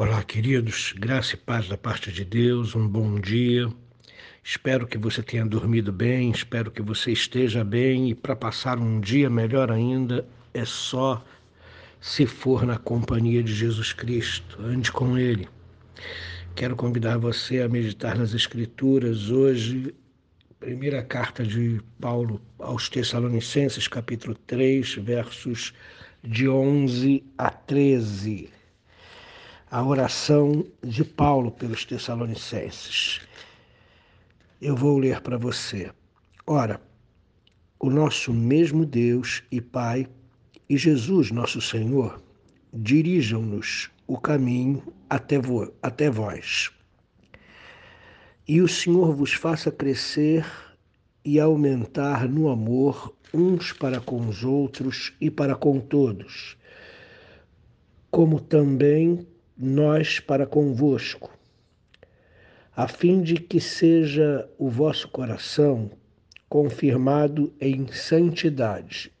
Olá, 0.00 0.22
queridos, 0.22 0.94
graça 0.96 1.34
e 1.34 1.36
paz 1.36 1.66
da 1.66 1.76
parte 1.76 2.12
de 2.12 2.24
Deus, 2.24 2.76
um 2.76 2.86
bom 2.86 3.18
dia. 3.18 3.68
Espero 4.44 4.86
que 4.86 4.96
você 4.96 5.24
tenha 5.24 5.44
dormido 5.44 5.92
bem, 5.92 6.30
espero 6.30 6.70
que 6.70 6.80
você 6.80 7.10
esteja 7.10 7.64
bem. 7.64 8.08
E 8.08 8.14
para 8.14 8.36
passar 8.36 8.78
um 8.78 9.00
dia 9.00 9.28
melhor 9.28 9.72
ainda 9.72 10.24
é 10.54 10.64
só 10.64 11.24
se 12.00 12.26
for 12.26 12.64
na 12.64 12.78
companhia 12.78 13.42
de 13.42 13.52
Jesus 13.52 13.92
Cristo, 13.92 14.62
ande 14.62 14.92
com 14.92 15.18
Ele. 15.18 15.48
Quero 16.54 16.76
convidar 16.76 17.18
você 17.18 17.60
a 17.62 17.68
meditar 17.68 18.16
nas 18.16 18.34
Escrituras 18.34 19.32
hoje, 19.32 19.92
primeira 20.60 21.02
carta 21.02 21.42
de 21.42 21.80
Paulo 22.00 22.40
aos 22.60 22.88
Tessalonicenses, 22.88 23.88
capítulo 23.88 24.36
3, 24.46 24.94
versos 24.94 25.74
de 26.22 26.48
11 26.48 27.24
a 27.36 27.50
13 27.50 28.57
a 29.70 29.84
oração 29.84 30.64
de 30.82 31.04
Paulo 31.04 31.50
pelos 31.50 31.84
Tessalonicenses. 31.84 33.20
Eu 34.60 34.74
vou 34.74 34.98
ler 34.98 35.20
para 35.20 35.36
você. 35.36 35.90
Ora, 36.46 36.80
o 37.78 37.90
nosso 37.90 38.32
mesmo 38.32 38.86
Deus 38.86 39.42
e 39.52 39.60
Pai 39.60 40.08
e 40.68 40.76
Jesus, 40.76 41.30
nosso 41.30 41.60
Senhor, 41.60 42.20
dirijam-nos 42.72 43.90
o 44.06 44.18
caminho 44.18 44.82
até, 45.08 45.38
vo 45.38 45.70
até 45.82 46.10
vós. 46.10 46.70
E 48.46 48.62
o 48.62 48.68
Senhor 48.68 49.14
vos 49.14 49.34
faça 49.34 49.70
crescer 49.70 50.46
e 51.22 51.38
aumentar 51.38 52.26
no 52.26 52.48
amor 52.48 53.14
uns 53.34 53.74
para 53.74 54.00
com 54.00 54.26
os 54.26 54.42
outros 54.42 55.12
e 55.20 55.30
para 55.30 55.54
com 55.54 55.78
todos, 55.78 56.56
como 58.10 58.40
também 58.40 59.26
nós 59.58 60.20
para 60.20 60.46
convosco, 60.46 61.36
a 62.76 62.86
fim 62.86 63.20
de 63.20 63.34
que 63.34 63.60
seja 63.60 64.48
o 64.56 64.70
vosso 64.70 65.08
coração 65.08 65.90
confirmado 66.48 67.52
em 67.60 67.88
santidade, 67.88 69.12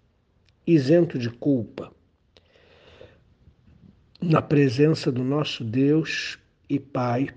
isento 0.64 1.18
de 1.18 1.28
culpa, 1.28 1.92
na 4.20 4.40
presença 4.40 5.10
do 5.10 5.24
nosso 5.24 5.64
Deus 5.64 6.38
e 6.68 6.78
Pai, 6.78 7.28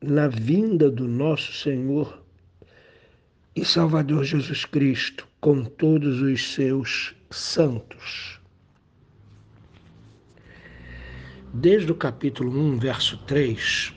na 0.00 0.26
vinda 0.26 0.90
do 0.90 1.06
nosso 1.06 1.52
Senhor 1.52 2.22
e 3.54 3.64
Salvador 3.64 4.24
Jesus 4.24 4.64
Cristo, 4.64 5.28
com 5.40 5.64
todos 5.64 6.22
os 6.22 6.54
seus 6.54 7.14
santos. 7.30 8.41
Desde 11.54 11.92
o 11.92 11.94
capítulo 11.94 12.50
1, 12.50 12.78
verso 12.78 13.18
3, 13.26 13.92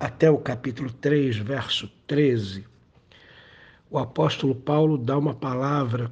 até 0.00 0.30
o 0.30 0.38
capítulo 0.38 0.90
3, 0.90 1.36
verso 1.36 1.92
13, 2.06 2.66
o 3.90 3.98
apóstolo 3.98 4.54
Paulo 4.54 4.96
dá 4.96 5.18
uma 5.18 5.34
palavra 5.34 6.10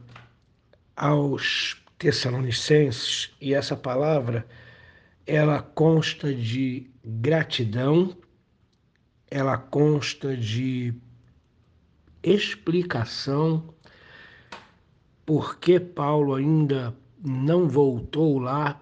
aos 0.95 1.83
Tessalonicenses 1.97 3.35
e 3.41 3.55
essa 3.55 3.75
palavra 3.75 4.47
ela 5.27 5.63
consta 5.63 6.35
de 6.35 6.91
gratidão, 7.03 8.15
ela 9.31 9.57
consta 9.57 10.37
de 10.37 10.93
explicação 12.23 13.73
por 15.25 15.59
que 15.59 15.81
Paulo 15.81 16.35
ainda 16.35 16.95
não 17.25 17.67
voltou 17.67 18.39
lá 18.39 18.82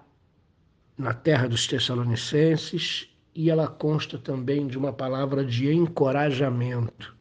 na 1.01 1.13
terra 1.13 1.47
dos 1.47 1.65
Tessalonicenses 1.65 3.09
e 3.33 3.49
ela 3.49 3.67
consta 3.67 4.19
também 4.19 4.67
de 4.67 4.77
uma 4.77 4.93
palavra 4.93 5.43
de 5.43 5.71
encorajamento. 5.73 7.15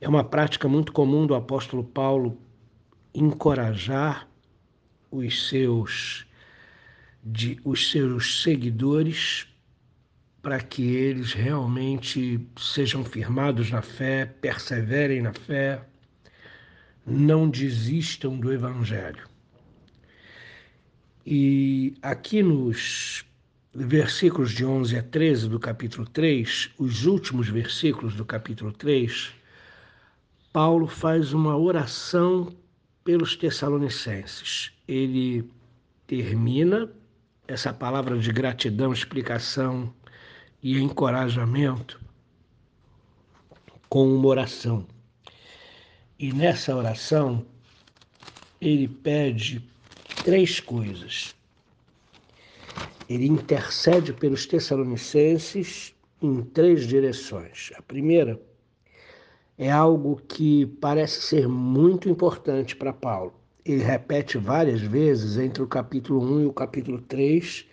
É 0.00 0.08
uma 0.08 0.24
prática 0.24 0.68
muito 0.68 0.92
comum 0.92 1.24
do 1.24 1.34
apóstolo 1.36 1.84
Paulo 1.84 2.36
encorajar 3.14 4.28
os 5.10 5.48
seus 5.48 6.26
de 7.22 7.60
os 7.64 7.92
seus 7.92 8.42
seguidores 8.42 9.46
para 10.42 10.58
que 10.58 10.96
eles 10.96 11.32
realmente 11.32 12.44
sejam 12.56 13.04
firmados 13.04 13.70
na 13.70 13.80
fé, 13.80 14.26
perseverem 14.26 15.22
na 15.22 15.32
fé, 15.32 15.86
não 17.06 17.48
desistam 17.48 18.36
do 18.40 18.52
evangelho. 18.52 19.31
E 21.24 21.94
aqui 22.02 22.42
nos 22.42 23.24
versículos 23.72 24.50
de 24.50 24.64
11 24.64 24.96
a 24.96 25.02
13 25.02 25.48
do 25.48 25.58
capítulo 25.58 26.06
3, 26.06 26.70
os 26.78 27.06
últimos 27.06 27.48
versículos 27.48 28.14
do 28.14 28.24
capítulo 28.24 28.72
3, 28.72 29.30
Paulo 30.52 30.86
faz 30.86 31.32
uma 31.32 31.56
oração 31.56 32.52
pelos 33.04 33.36
Tessalonicenses. 33.36 34.72
Ele 34.86 35.48
termina 36.06 36.90
essa 37.46 37.72
palavra 37.72 38.18
de 38.18 38.32
gratidão, 38.32 38.92
explicação 38.92 39.94
e 40.62 40.78
encorajamento 40.78 42.00
com 43.88 44.12
uma 44.12 44.26
oração. 44.26 44.86
E 46.18 46.32
nessa 46.32 46.74
oração, 46.74 47.46
ele 48.60 48.88
pede 48.88 49.71
três 50.24 50.60
coisas. 50.60 51.34
Ele 53.08 53.26
intercede 53.26 54.12
pelos 54.12 54.46
Tessalonicenses 54.46 55.94
em 56.20 56.42
três 56.42 56.86
direções. 56.86 57.72
A 57.76 57.82
primeira 57.82 58.40
é 59.58 59.70
algo 59.70 60.20
que 60.28 60.66
parece 60.80 61.22
ser 61.22 61.48
muito 61.48 62.08
importante 62.08 62.76
para 62.76 62.92
Paulo. 62.92 63.34
Ele 63.64 63.82
repete 63.82 64.38
várias 64.38 64.80
vezes 64.80 65.36
entre 65.38 65.62
o 65.62 65.68
capítulo 65.68 66.20
1 66.20 66.40
e 66.42 66.46
o 66.46 66.52
capítulo 66.52 67.00
3 67.02 67.66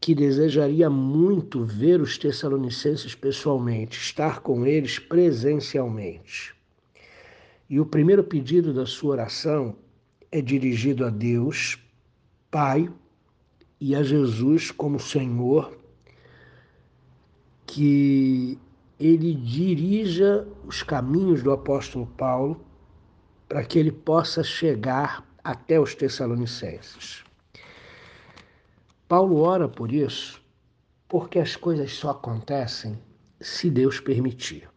que 0.00 0.14
desejaria 0.14 0.88
muito 0.88 1.64
ver 1.64 2.00
os 2.00 2.16
Tessalonicenses 2.16 3.16
pessoalmente, 3.16 3.98
estar 3.98 4.40
com 4.40 4.64
eles 4.64 4.98
presencialmente. 4.98 6.54
E 7.68 7.80
o 7.80 7.86
primeiro 7.86 8.22
pedido 8.22 8.72
da 8.72 8.86
sua 8.86 9.12
oração 9.12 9.76
é 10.30 10.40
dirigido 10.40 11.04
a 11.04 11.10
Deus, 11.10 11.78
Pai, 12.50 12.90
e 13.80 13.94
a 13.94 14.02
Jesus 14.02 14.70
como 14.70 14.98
Senhor, 14.98 15.76
que 17.66 18.58
ele 18.98 19.34
dirija 19.34 20.46
os 20.66 20.82
caminhos 20.82 21.42
do 21.42 21.52
apóstolo 21.52 22.06
Paulo 22.06 22.60
para 23.48 23.64
que 23.64 23.78
ele 23.78 23.92
possa 23.92 24.42
chegar 24.42 25.24
até 25.42 25.78
os 25.78 25.94
Tessalonicenses. 25.94 27.24
Paulo 29.06 29.40
ora 29.40 29.68
por 29.68 29.92
isso, 29.92 30.42
porque 31.08 31.38
as 31.38 31.56
coisas 31.56 31.92
só 31.92 32.10
acontecem 32.10 32.98
se 33.40 33.70
Deus 33.70 34.00
permitir. 34.00 34.68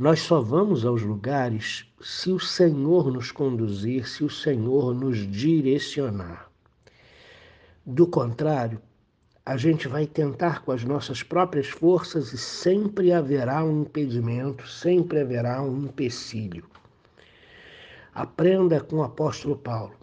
Nós 0.00 0.20
só 0.20 0.40
vamos 0.40 0.86
aos 0.86 1.02
lugares 1.02 1.84
se 2.00 2.32
o 2.32 2.40
Senhor 2.40 3.12
nos 3.12 3.30
conduzir, 3.30 4.08
se 4.08 4.24
o 4.24 4.30
Senhor 4.30 4.94
nos 4.94 5.30
direcionar. 5.30 6.50
Do 7.84 8.06
contrário, 8.06 8.80
a 9.44 9.58
gente 9.58 9.88
vai 9.88 10.06
tentar 10.06 10.62
com 10.62 10.72
as 10.72 10.84
nossas 10.84 11.22
próprias 11.22 11.68
forças 11.68 12.32
e 12.32 12.38
sempre 12.38 13.12
haverá 13.12 13.62
um 13.62 13.82
impedimento, 13.82 14.66
sempre 14.66 15.20
haverá 15.20 15.60
um 15.60 15.84
empecilho. 15.84 16.64
Aprenda 18.14 18.80
com 18.80 18.96
o 18.96 19.02
apóstolo 19.02 19.54
Paulo. 19.54 19.98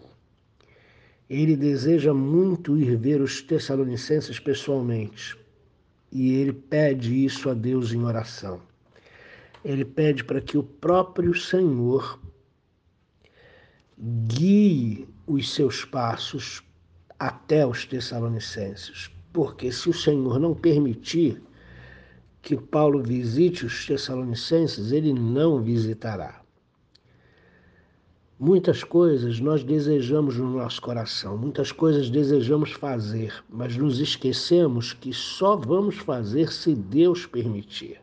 Ele 1.28 1.56
deseja 1.56 2.14
muito 2.14 2.78
ir 2.78 2.96
ver 2.96 3.20
os 3.20 3.42
Tessalonicenses 3.42 4.38
pessoalmente 4.38 5.36
e 6.12 6.34
ele 6.34 6.52
pede 6.52 7.24
isso 7.24 7.50
a 7.50 7.54
Deus 7.54 7.92
em 7.92 8.04
oração 8.04 8.60
ele 9.68 9.84
pede 9.84 10.24
para 10.24 10.40
que 10.40 10.56
o 10.56 10.62
próprio 10.62 11.34
Senhor 11.34 12.18
guie 14.26 15.06
os 15.26 15.52
seus 15.52 15.84
passos 15.84 16.62
até 17.18 17.66
os 17.66 17.84
Tessalonicenses. 17.84 19.10
Porque 19.30 19.70
se 19.70 19.90
o 19.90 19.92
Senhor 19.92 20.40
não 20.40 20.54
permitir 20.54 21.42
que 22.40 22.56
Paulo 22.56 23.02
visite 23.02 23.66
os 23.66 23.84
Tessalonicenses, 23.84 24.90
ele 24.90 25.12
não 25.12 25.62
visitará. 25.62 26.40
Muitas 28.40 28.82
coisas 28.82 29.38
nós 29.38 29.62
desejamos 29.62 30.38
no 30.38 30.50
nosso 30.50 30.80
coração, 30.80 31.36
muitas 31.36 31.72
coisas 31.72 32.08
desejamos 32.08 32.72
fazer, 32.72 33.44
mas 33.50 33.76
nos 33.76 34.00
esquecemos 34.00 34.94
que 34.94 35.12
só 35.12 35.56
vamos 35.56 35.96
fazer 35.96 36.50
se 36.50 36.74
Deus 36.74 37.26
permitir. 37.26 38.00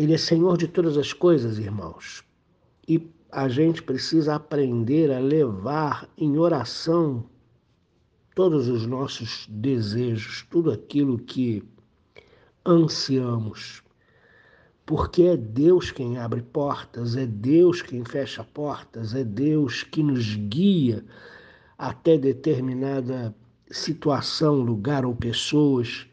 Ele 0.00 0.14
é 0.14 0.16
Senhor 0.16 0.56
de 0.56 0.66
todas 0.66 0.96
as 0.96 1.12
coisas, 1.12 1.58
irmãos. 1.58 2.24
E 2.88 3.06
a 3.30 3.50
gente 3.50 3.82
precisa 3.82 4.34
aprender 4.34 5.12
a 5.12 5.18
levar 5.18 6.08
em 6.16 6.38
oração 6.38 7.26
todos 8.34 8.66
os 8.66 8.86
nossos 8.86 9.46
desejos, 9.46 10.46
tudo 10.48 10.70
aquilo 10.70 11.18
que 11.18 11.62
ansiamos. 12.64 13.82
Porque 14.86 15.24
é 15.24 15.36
Deus 15.36 15.90
quem 15.90 16.16
abre 16.16 16.40
portas, 16.40 17.14
é 17.14 17.26
Deus 17.26 17.82
quem 17.82 18.02
fecha 18.02 18.42
portas, 18.42 19.14
é 19.14 19.22
Deus 19.22 19.82
que 19.82 20.02
nos 20.02 20.34
guia 20.34 21.04
até 21.76 22.16
determinada 22.16 23.36
situação, 23.70 24.62
lugar 24.62 25.04
ou 25.04 25.14
pessoas, 25.14 26.06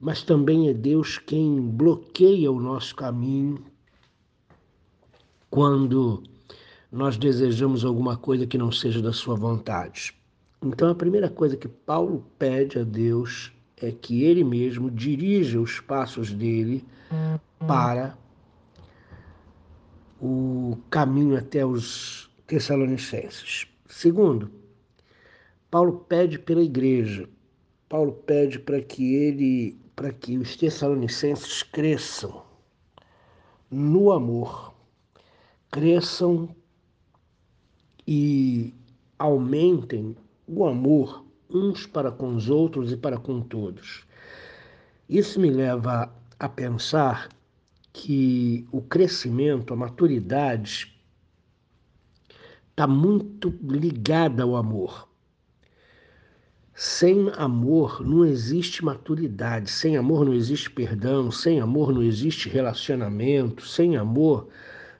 mas 0.00 0.22
também 0.22 0.68
é 0.68 0.74
Deus 0.74 1.18
quem 1.18 1.60
bloqueia 1.60 2.50
o 2.50 2.60
nosso 2.60 2.94
caminho 2.94 3.64
quando 5.50 6.22
nós 6.90 7.16
desejamos 7.16 7.84
alguma 7.84 8.16
coisa 8.16 8.46
que 8.46 8.58
não 8.58 8.70
seja 8.70 9.02
da 9.02 9.12
sua 9.12 9.34
vontade. 9.34 10.14
Então, 10.62 10.90
a 10.90 10.94
primeira 10.94 11.28
coisa 11.28 11.56
que 11.56 11.68
Paulo 11.68 12.24
pede 12.38 12.78
a 12.78 12.84
Deus 12.84 13.52
é 13.80 13.92
que 13.92 14.24
ele 14.24 14.42
mesmo 14.42 14.90
dirija 14.90 15.60
os 15.60 15.80
passos 15.80 16.32
dele 16.32 16.84
para 17.66 18.16
o 20.20 20.76
caminho 20.90 21.36
até 21.36 21.64
os 21.64 22.28
Tessalonicenses. 22.46 23.66
Segundo, 23.86 24.50
Paulo 25.70 26.04
pede 26.08 26.38
pela 26.38 26.62
igreja. 26.62 27.28
Paulo 27.88 28.12
pede 28.12 28.58
para 28.58 28.80
que 28.80 29.14
ele, 29.14 29.76
para 29.98 30.12
que 30.12 30.38
os 30.38 30.54
Tessalonicenses 30.54 31.64
cresçam 31.64 32.44
no 33.68 34.12
amor, 34.12 34.72
cresçam 35.72 36.54
e 38.06 38.72
aumentem 39.18 40.16
o 40.46 40.64
amor 40.64 41.24
uns 41.50 41.84
para 41.84 42.12
com 42.12 42.36
os 42.36 42.48
outros 42.48 42.92
e 42.92 42.96
para 42.96 43.18
com 43.18 43.40
todos. 43.40 44.06
Isso 45.08 45.40
me 45.40 45.50
leva 45.50 46.14
a 46.38 46.48
pensar 46.48 47.28
que 47.92 48.68
o 48.70 48.80
crescimento, 48.80 49.74
a 49.74 49.76
maturidade, 49.76 50.96
está 52.70 52.86
muito 52.86 53.48
ligada 53.64 54.44
ao 54.44 54.54
amor. 54.54 55.07
Sem 56.80 57.28
amor 57.30 58.06
não 58.06 58.24
existe 58.24 58.84
maturidade, 58.84 59.68
sem 59.68 59.96
amor 59.96 60.24
não 60.24 60.32
existe 60.32 60.70
perdão, 60.70 61.28
sem 61.28 61.58
amor 61.58 61.92
não 61.92 62.04
existe 62.04 62.48
relacionamento, 62.48 63.66
sem 63.66 63.96
amor 63.96 64.46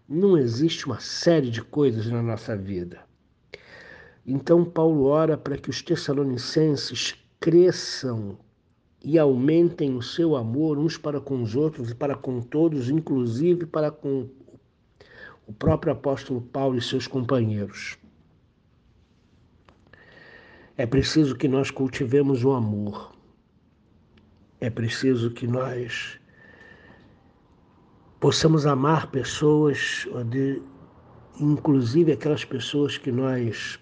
não 0.09 0.37
existe 0.37 0.87
uma 0.87 0.99
série 0.99 1.49
de 1.49 1.63
coisas 1.63 2.09
na 2.09 2.21
nossa 2.21 2.57
vida. 2.57 2.99
Então, 4.27 4.65
Paulo 4.65 5.05
ora 5.05 5.39
para 5.39 5.57
que 5.57 5.71
os 5.71 5.81
Tessalonicenses 5.81 7.15
cresçam 7.39 8.37
e 9.01 9.17
aumentem 9.17 9.95
o 9.95 10.03
seu 10.03 10.35
amor 10.35 10.79
uns 10.79 10.99
para 10.99 11.21
com 11.21 11.41
os 11.41 11.55
outros 11.55 11.93
e 11.93 11.95
para 11.95 12.17
com 12.17 12.41
todos, 12.41 12.91
inclusive 12.91 13.67
para 13.67 13.93
com 13.93 14.29
o 15.47 15.53
próprio 15.53 15.93
apóstolo 15.93 16.41
Paulo 16.41 16.77
e 16.77 16.83
seus 16.83 17.07
companheiros. 17.07 17.97
É 20.79 20.87
preciso 20.87 21.35
que 21.35 21.49
nós 21.49 21.73
cultivemos 21.73 22.45
o 22.45 22.53
amor. 22.53 23.11
É 24.61 24.71
preciso 24.71 25.29
que 25.33 25.45
nós 25.45 26.21
possamos 28.21 28.65
amar 28.65 29.11
pessoas, 29.11 30.07
inclusive 31.41 32.13
aquelas 32.13 32.45
pessoas 32.45 32.97
que 32.97 33.11
nós 33.11 33.81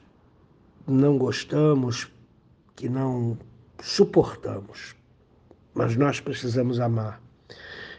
não 0.86 1.18
gostamos, 1.18 2.10
que 2.74 2.88
não 2.88 3.36
suportamos, 3.82 4.96
mas 5.74 5.98
nós 5.98 6.18
precisamos 6.18 6.80
amar. 6.80 7.20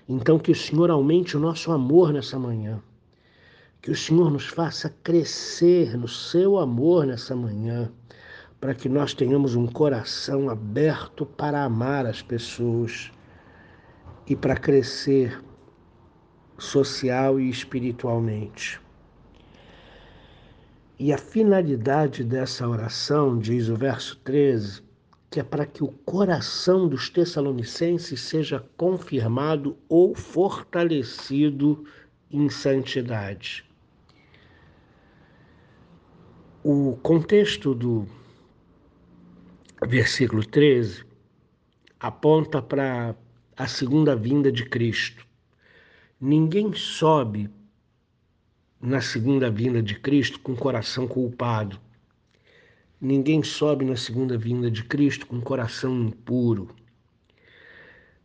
Então, 0.10 0.40
que 0.40 0.52
o 0.52 0.56
Senhor 0.56 0.90
aumente 0.90 1.38
o 1.38 1.40
nosso 1.40 1.72
amor 1.72 2.12
nessa 2.12 2.40
manhã, 2.40 2.82
que 3.80 3.92
o 3.92 3.96
Senhor 3.96 4.32
nos 4.32 4.48
faça 4.48 4.90
crescer 5.04 5.96
no 5.96 6.08
seu 6.08 6.58
amor 6.58 7.06
nessa 7.06 7.36
manhã, 7.36 7.92
para 8.60 8.74
que 8.74 8.90
nós 8.90 9.14
tenhamos 9.14 9.56
um 9.56 9.68
coração 9.68 10.50
aberto 10.50 11.26
para 11.26 11.64
amar 11.64 12.06
as 12.06 12.22
pessoas 12.22 13.12
e 14.26 14.36
para 14.36 14.56
crescer 14.56 15.42
social 16.58 17.40
e 17.40 17.50
espiritualmente. 17.50 18.82
E 21.00 21.14
a 21.14 21.18
finalidade 21.18 22.24
dessa 22.24 22.68
oração, 22.68 23.38
diz 23.38 23.70
o 23.70 23.76
verso 23.76 24.18
13, 24.24 24.82
que 25.30 25.40
é 25.40 25.44
para 25.44 25.66
que 25.66 25.84
o 25.84 25.90
coração 25.90 26.88
dos 26.88 27.10
Tessalonicenses 27.10 28.20
seja 28.20 28.66
confirmado 28.76 29.78
ou 29.88 30.16
fortalecido 30.16 31.86
em 32.32 32.50
santidade. 32.50 33.64
O 36.64 36.98
contexto 37.04 37.76
do 37.76 38.08
versículo 39.86 40.44
13 40.44 41.06
aponta 42.00 42.62
para 42.62 43.16
a 43.56 43.68
segunda 43.68 44.16
vinda 44.16 44.52
de 44.52 44.66
Cristo. 44.66 45.26
Ninguém 46.20 46.74
sobe 46.74 47.50
na 48.82 49.02
segunda 49.02 49.52
vinda 49.52 49.82
de 49.82 50.00
Cristo 50.00 50.40
com 50.40 50.56
coração 50.56 51.08
culpado. 51.08 51.80
Ninguém 53.00 53.44
sobe 53.44 53.86
na 53.86 53.96
segunda 53.96 54.38
vinda 54.38 54.72
de 54.72 54.84
Cristo 54.84 55.28
com 55.28 55.40
coração 55.40 55.96
impuro. 56.02 56.76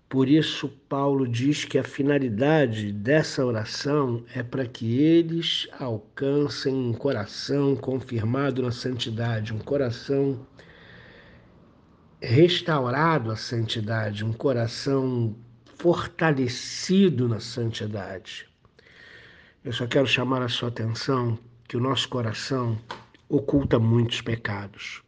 Por 0.08 0.28
isso, 0.28 0.68
Paulo 0.88 1.26
diz 1.26 1.64
que 1.64 1.78
a 1.78 1.84
finalidade 1.84 2.92
dessa 2.92 3.44
oração 3.44 4.24
é 4.34 4.42
para 4.42 4.66
que 4.66 4.98
eles 4.98 5.68
alcancem 5.78 6.74
um 6.74 6.92
coração 6.92 7.76
confirmado 7.76 8.62
na 8.62 8.70
santidade, 8.70 9.54
um 9.54 9.58
coração 9.58 10.46
restaurado 12.22 13.32
à 13.32 13.36
santidade, 13.36 14.24
um 14.24 14.32
coração 14.32 15.34
fortalecido 15.76 17.28
na 17.28 17.40
santidade. 17.40 18.48
Eu 19.64 19.72
só 19.72 19.88
quero 19.88 20.06
chamar 20.06 20.40
a 20.40 20.48
sua 20.48 20.68
atenção 20.68 21.36
que 21.66 21.76
o 21.76 21.80
nosso 21.80 22.08
coração 22.08 22.78
oculta 23.28 23.76
muitos 23.76 24.20
pecados. 24.20 25.02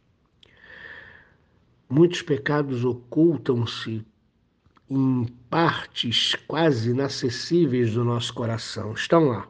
Muitos 1.89 2.21
pecados 2.21 2.83
ocultam-se 2.83 4.05
em 4.89 5.25
partes 5.49 6.35
quase 6.47 6.89
inacessíveis 6.89 7.93
do 7.93 8.03
nosso 8.03 8.33
coração. 8.33 8.93
Estão 8.93 9.29
lá. 9.29 9.47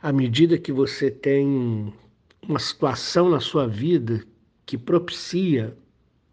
À 0.00 0.10
medida 0.10 0.56
que 0.56 0.72
você 0.72 1.10
tem 1.10 1.92
uma 2.40 2.58
situação 2.58 3.28
na 3.28 3.40
sua 3.40 3.68
vida 3.68 4.24
que 4.64 4.78
propicia 4.78 5.76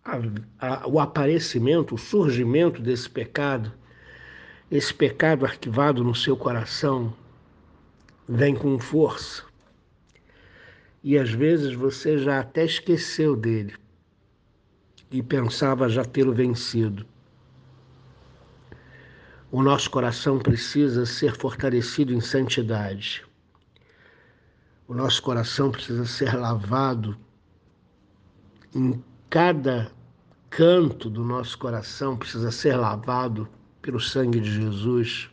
a, 0.05 0.19
a, 0.59 0.87
o 0.87 0.99
aparecimento, 0.99 1.95
o 1.95 1.97
surgimento 1.97 2.79
desse 2.81 3.09
pecado, 3.09 3.73
esse 4.69 4.93
pecado 4.93 5.45
arquivado 5.45 6.03
no 6.03 6.13
seu 6.13 6.37
coração 6.37 7.13
vem 8.29 8.55
com 8.55 8.79
força. 8.79 9.43
E 11.03 11.17
às 11.17 11.31
vezes 11.31 11.73
você 11.73 12.17
já 12.19 12.39
até 12.39 12.65
esqueceu 12.65 13.35
dele 13.35 13.75
e 15.11 15.21
pensava 15.23 15.89
já 15.89 16.05
tê-lo 16.05 16.33
vencido. 16.33 17.05
O 19.51 19.61
nosso 19.61 19.89
coração 19.89 20.39
precisa 20.39 21.05
ser 21.05 21.35
fortalecido 21.35 22.13
em 22.13 22.19
santidade. 22.19 23.23
O 24.87 24.93
nosso 24.93 25.21
coração 25.21 25.71
precisa 25.71 26.05
ser 26.05 26.35
lavado 26.35 27.17
em 28.73 29.01
cada 29.35 29.91
canto 30.49 31.09
do 31.09 31.21
nosso 31.21 31.57
coração 31.57 32.15
precisa 32.15 32.51
ser 32.51 32.77
lavado 32.77 33.49
pelo 33.81 33.99
sangue 33.99 34.39
de 34.39 34.49
Jesus 34.49 35.29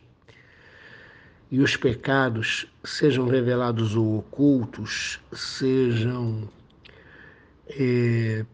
e 1.52 1.60
os 1.60 1.76
pecados, 1.76 2.66
sejam 2.82 3.28
revelados 3.28 3.94
ou 3.94 4.18
ocultos, 4.18 5.20
sejam 5.30 6.50
é, 7.68 8.44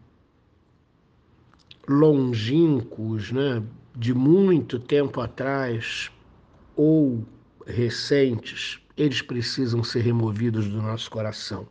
longínquos, 1.87 3.31
né, 3.31 3.63
de 3.95 4.13
muito 4.13 4.77
tempo 4.77 5.19
atrás 5.19 6.11
ou 6.75 7.25
recentes, 7.65 8.79
eles 8.95 9.23
precisam 9.23 9.83
ser 9.83 10.01
removidos 10.01 10.67
do 10.67 10.79
nosso 10.79 11.09
coração. 11.09 11.67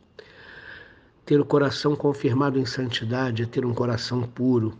Ter 1.29 1.39
o 1.39 1.45
coração 1.45 1.95
confirmado 1.95 2.57
em 2.57 2.65
santidade 2.65 3.43
é 3.43 3.45
ter 3.45 3.63
um 3.63 3.71
coração 3.71 4.23
puro, 4.23 4.75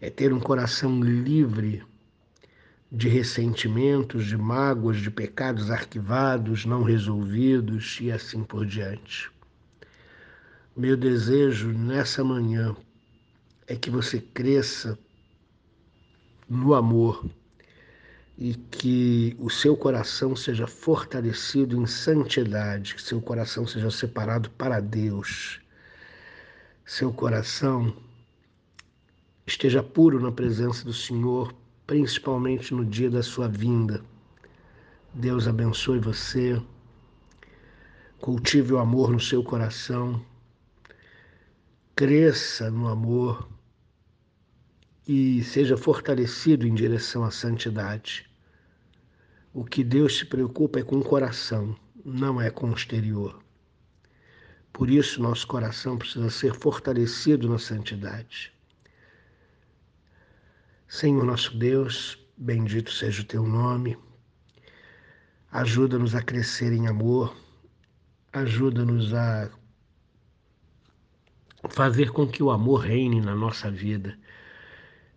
é 0.00 0.08
ter 0.08 0.32
um 0.32 0.38
coração 0.38 1.02
livre 1.02 1.84
de 2.92 3.08
ressentimentos, 3.08 4.24
de 4.24 4.36
mágoas, 4.36 4.98
de 4.98 5.10
pecados 5.10 5.68
arquivados, 5.68 6.64
não 6.64 6.84
resolvidos 6.84 7.98
e 8.00 8.12
assim 8.12 8.44
por 8.44 8.64
diante. 8.64 9.28
Meu 10.76 10.96
desejo 10.96 11.72
nessa 11.72 12.22
manhã 12.22 12.76
é 13.66 13.74
que 13.74 13.90
você 13.90 14.20
cresça 14.20 14.96
no 16.48 16.72
amor 16.72 17.28
e 18.40 18.54
que 18.54 19.36
o 19.38 19.50
seu 19.50 19.76
coração 19.76 20.34
seja 20.34 20.66
fortalecido 20.66 21.76
em 21.76 21.86
santidade, 21.86 22.94
que 22.94 23.02
seu 23.02 23.20
coração 23.20 23.66
seja 23.66 23.90
separado 23.90 24.48
para 24.52 24.80
Deus. 24.80 25.60
Seu 26.86 27.12
coração 27.12 27.94
esteja 29.46 29.82
puro 29.82 30.18
na 30.18 30.32
presença 30.32 30.86
do 30.86 30.92
Senhor, 30.94 31.54
principalmente 31.86 32.72
no 32.72 32.82
dia 32.82 33.10
da 33.10 33.22
sua 33.22 33.46
vinda. 33.46 34.02
Deus 35.12 35.46
abençoe 35.46 35.98
você. 35.98 36.58
Cultive 38.18 38.72
o 38.72 38.78
amor 38.78 39.12
no 39.12 39.20
seu 39.20 39.44
coração. 39.44 40.24
Cresça 41.94 42.70
no 42.70 42.88
amor 42.88 43.46
e 45.06 45.44
seja 45.44 45.76
fortalecido 45.76 46.66
em 46.66 46.72
direção 46.72 47.22
à 47.22 47.30
santidade. 47.30 48.29
O 49.52 49.64
que 49.64 49.82
Deus 49.82 50.18
se 50.18 50.24
preocupa 50.24 50.78
é 50.78 50.82
com 50.84 50.98
o 50.98 51.04
coração, 51.04 51.76
não 52.04 52.40
é 52.40 52.50
com 52.50 52.70
o 52.70 52.74
exterior. 52.74 53.42
Por 54.72 54.88
isso, 54.88 55.20
nosso 55.20 55.46
coração 55.46 55.98
precisa 55.98 56.30
ser 56.30 56.54
fortalecido 56.54 57.48
na 57.48 57.58
santidade. 57.58 58.52
Senhor 60.86 61.24
nosso 61.24 61.56
Deus, 61.58 62.16
bendito 62.36 62.92
seja 62.92 63.22
o 63.22 63.24
teu 63.24 63.44
nome. 63.44 63.98
Ajuda-nos 65.50 66.14
a 66.14 66.22
crescer 66.22 66.72
em 66.72 66.86
amor, 66.86 67.36
ajuda-nos 68.32 69.12
a 69.12 69.50
fazer 71.70 72.12
com 72.12 72.26
que 72.26 72.42
o 72.42 72.52
amor 72.52 72.82
reine 72.82 73.20
na 73.20 73.34
nossa 73.34 73.68
vida 73.68 74.16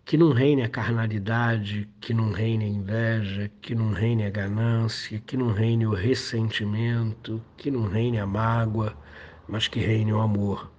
que 0.04 0.18
não 0.18 0.32
reine 0.32 0.62
a 0.62 0.68
carnalidade, 0.68 1.88
que 1.98 2.12
não 2.12 2.30
reine 2.30 2.66
a 2.66 2.68
inveja, 2.68 3.50
que 3.62 3.74
não 3.74 3.90
reine 3.92 4.26
a 4.26 4.30
ganância, 4.30 5.18
que 5.18 5.34
não 5.34 5.50
reine 5.50 5.86
o 5.86 5.94
ressentimento, 5.94 7.42
que 7.56 7.70
não 7.70 7.88
reine 7.88 8.18
a 8.18 8.26
mágoa, 8.26 8.94
mas 9.48 9.66
que 9.66 9.80
reine 9.80 10.12
o 10.12 10.20
amor. 10.20 10.70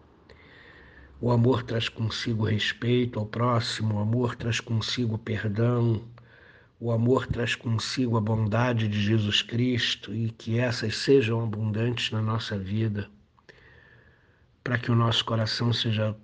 O 1.20 1.32
amor 1.32 1.64
traz 1.64 1.90
consigo 1.90 2.44
respeito 2.44 3.18
ao 3.18 3.26
próximo, 3.26 3.96
o 3.96 4.00
amor 4.00 4.36
traz 4.36 4.60
consigo 4.60 5.18
perdão, 5.18 6.04
o 6.80 6.92
amor 6.92 7.26
traz 7.26 7.56
consigo 7.56 8.18
a 8.18 8.22
bondade 8.22 8.88
de 8.88 9.02
Jesus 9.02 9.42
Cristo 9.42 10.14
e 10.14 10.30
que 10.30 10.60
essas 10.60 10.98
sejam 10.98 11.44
abundantes 11.44 12.12
na 12.12 12.22
nossa 12.22 12.60
vida, 12.60 13.10
para 14.64 14.78
que 14.78 14.92
o 14.92 14.96
nosso 14.96 15.26
coração 15.26 15.74
seja 15.74 16.16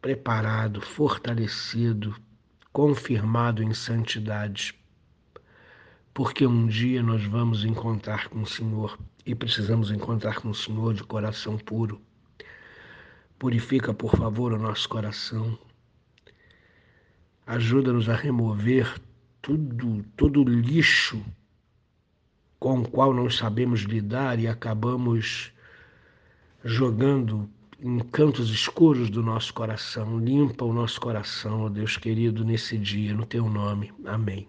preparado, 0.00 0.80
fortalecido 0.80 2.14
confirmado 2.72 3.62
em 3.62 3.72
santidade, 3.74 4.74
porque 6.12 6.46
um 6.46 6.66
dia 6.66 7.02
nós 7.02 7.24
vamos 7.24 7.64
encontrar 7.64 8.28
com 8.28 8.42
o 8.42 8.46
Senhor 8.46 8.98
e 9.24 9.34
precisamos 9.34 9.90
encontrar 9.90 10.40
com 10.40 10.50
o 10.50 10.54
Senhor 10.54 10.94
de 10.94 11.04
coração 11.04 11.56
puro. 11.58 12.00
Purifica, 13.38 13.94
por 13.94 14.16
favor, 14.16 14.52
o 14.52 14.58
nosso 14.58 14.88
coração. 14.88 15.58
Ajuda-nos 17.46 18.08
a 18.08 18.16
remover 18.16 19.00
tudo, 19.40 20.04
todo 20.16 20.42
lixo 20.44 21.24
com 22.58 22.80
o 22.80 22.88
qual 22.88 23.14
não 23.14 23.30
sabemos 23.30 23.82
lidar 23.82 24.40
e 24.40 24.48
acabamos 24.48 25.52
jogando 26.64 27.48
em 27.80 27.98
cantos 28.00 28.50
escuros 28.50 29.08
do 29.08 29.22
nosso 29.22 29.54
coração. 29.54 30.18
Limpa 30.18 30.64
o 30.64 30.72
nosso 30.72 31.00
coração, 31.00 31.62
ó 31.62 31.68
Deus 31.68 31.96
querido, 31.96 32.44
nesse 32.44 32.76
dia, 32.76 33.14
no 33.14 33.24
teu 33.24 33.48
nome. 33.48 33.92
Amém. 34.04 34.48